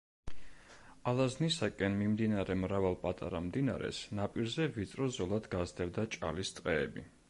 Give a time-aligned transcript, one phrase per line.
[1.11, 7.11] ალაზნისაკენ მიმდინარე მრავალ პატარა მდინარეს ნაპირზე ვიწრო ზოლად გასდევდა ჭალის ტყეები.